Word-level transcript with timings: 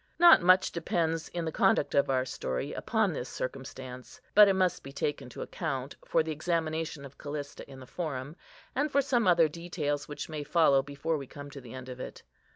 Not 0.17 0.41
much 0.41 0.71
depends 0.71 1.29
in 1.29 1.45
the 1.45 1.51
conduct 1.51 1.93
of 1.93 2.09
our 2.09 2.25
story 2.25 2.73
upon 2.73 3.13
this 3.13 3.29
circumstance; 3.29 4.19
but 4.33 4.47
it 4.47 4.55
must 4.55 4.81
be 4.81 4.91
taken 4.91 5.29
to 5.29 5.43
account 5.43 5.95
for 6.05 6.23
the 6.23 6.31
examination 6.31 7.05
of 7.05 7.19
Callista 7.19 7.69
in 7.69 7.79
the 7.79 7.85
Forum, 7.85 8.35
and 8.75 8.91
for 8.91 9.03
some 9.03 9.27
other 9.27 9.47
details 9.47 10.07
which 10.07 10.27
may 10.27 10.43
follow 10.43 10.81
before 10.81 11.17
we 11.19 11.27
come 11.27 11.51
to 11.51 11.61
the 11.61 11.75
end 11.75 11.87
of 11.87 11.99
it. 11.99 12.23